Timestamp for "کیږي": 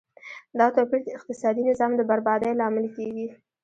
2.95-3.27